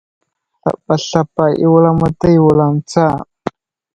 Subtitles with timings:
[0.61, 3.07] Sabasaba i wulamataya i wuzlam tsa.